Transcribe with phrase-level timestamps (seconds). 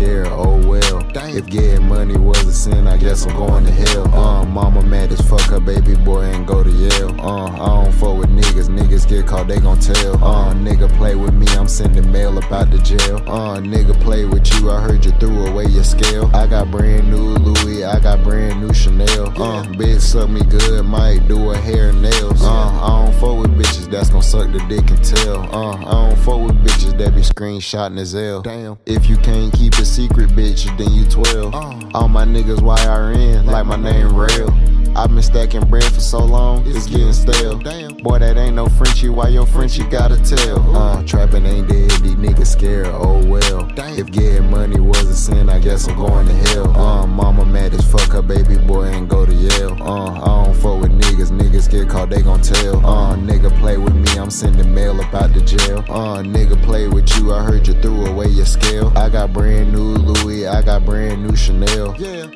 [0.00, 1.00] scared, oh well.
[1.12, 1.36] Damn.
[1.36, 4.06] If getting money was a sin, I guess I'm going to hell.
[4.14, 7.20] Uh, mama mad as fuck, her baby boy ain't go to Yale.
[7.20, 10.14] Uh, I don't fuck with niggas, niggas get caught, they gon' tell.
[10.24, 13.16] Uh, nigga play with me, I'm sending mail up out the jail.
[13.26, 16.30] Uh, nigga play with you, I heard you threw away your scale.
[16.34, 19.28] I got brand new Louis, I got brand new Chanel.
[19.30, 22.42] Uh, bitch suck me good, might do a hair and nails.
[22.42, 23.49] Uh, I don't fuck with
[23.90, 25.54] bitches that's gon' suck the dick and tell.
[25.54, 28.42] Uh, I don't fuck with bitches that be screenshotting as L.
[28.42, 28.78] Damn.
[28.86, 31.54] If you can't keep a secret, bitch, then you 12.
[31.54, 31.90] Uh.
[31.94, 34.50] All my niggas YRN, like my name real.
[34.96, 37.58] I've been stacking bread for so long, it's getting stale.
[37.58, 37.96] Damn.
[37.98, 40.76] Boy, that ain't no Frenchie, why your Frenchie gotta tell?
[40.76, 43.66] Uh, trapping ain't dead, these niggas scared, oh well.
[43.76, 43.96] Damn.
[43.98, 46.76] If getting money was a sin, I guess I'm going to hell.
[46.76, 49.80] Uh, mama mad as fuck, her baby boy ain't go to Yale.
[49.80, 50.39] Uh, I
[50.70, 52.84] fuck with niggas, niggas get caught, they gon' tell.
[52.84, 55.78] Uh, nigga play with me, I'm sending mail up out the jail.
[55.88, 58.92] Uh, nigga play with you, I heard you threw away your scale.
[58.96, 61.94] I got brand new Louis, I got brand new Chanel.
[61.98, 62.26] Yeah.